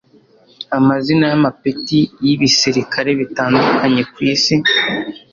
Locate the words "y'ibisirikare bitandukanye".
2.25-4.01